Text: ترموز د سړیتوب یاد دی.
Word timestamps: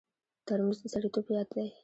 ترموز 0.47 0.77
د 0.81 0.85
سړیتوب 0.93 1.25
یاد 1.35 1.47
دی. 1.55 1.67